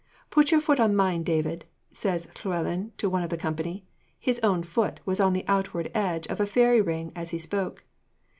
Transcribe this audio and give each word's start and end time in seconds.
'Put 0.31 0.49
your 0.51 0.59
foot 0.61 0.79
on 0.79 0.95
mine, 0.95 1.21
David,' 1.21 1.65
says 1.91 2.27
Llewellyn 2.43 2.91
to 2.97 3.07
one 3.07 3.21
of 3.21 3.29
the 3.29 3.37
company; 3.37 3.85
his 4.17 4.39
own 4.39 4.63
foot 4.63 4.99
was 5.05 5.19
on 5.19 5.33
the 5.33 5.45
outward 5.47 5.91
edge 5.93 6.25
of 6.25 6.39
a 6.39 6.47
fairy 6.47 6.81
ring 6.81 7.11
as 7.15 7.29
he 7.29 7.37
spoke. 7.37 7.83